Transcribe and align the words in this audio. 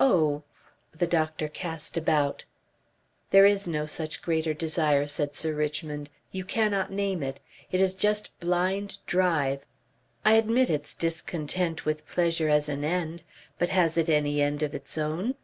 "Oh!..." 0.00 0.44
The 0.92 1.06
doctor 1.06 1.46
cast 1.46 1.98
about. 1.98 2.44
"There 3.32 3.44
is 3.44 3.68
no 3.68 3.84
such 3.84 4.22
greater 4.22 4.54
desire," 4.54 5.06
said 5.06 5.34
Sir 5.34 5.52
Richmond. 5.52 6.08
"You 6.32 6.46
cannot 6.46 6.90
name 6.90 7.22
it. 7.22 7.38
It 7.70 7.82
is 7.82 7.94
just 7.94 8.30
blind 8.40 8.96
drive. 9.04 9.66
I 10.24 10.36
admit 10.36 10.70
its 10.70 10.94
discontent 10.94 11.84
with 11.84 12.08
pleasure 12.08 12.48
as 12.48 12.70
an 12.70 12.82
end 12.82 13.24
but 13.58 13.68
has 13.68 13.98
it 13.98 14.08
any 14.08 14.40
end 14.40 14.62
of 14.62 14.74
its 14.74 14.96
own? 14.96 15.34